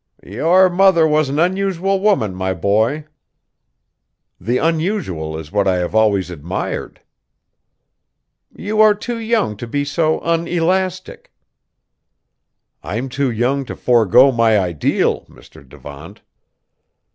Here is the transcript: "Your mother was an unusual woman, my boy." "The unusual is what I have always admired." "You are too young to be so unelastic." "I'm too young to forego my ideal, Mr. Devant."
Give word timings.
"Your 0.25 0.67
mother 0.67 1.07
was 1.07 1.29
an 1.29 1.37
unusual 1.37 1.99
woman, 1.99 2.33
my 2.33 2.55
boy." 2.55 3.05
"The 4.39 4.57
unusual 4.57 5.37
is 5.37 5.51
what 5.51 5.67
I 5.67 5.75
have 5.75 5.93
always 5.93 6.31
admired." 6.31 7.01
"You 8.51 8.81
are 8.81 8.95
too 8.95 9.19
young 9.19 9.55
to 9.57 9.67
be 9.67 9.85
so 9.85 10.19
unelastic." 10.21 11.31
"I'm 12.81 13.09
too 13.09 13.29
young 13.29 13.63
to 13.65 13.75
forego 13.75 14.31
my 14.31 14.57
ideal, 14.57 15.23
Mr. 15.29 15.63
Devant." 15.69 16.21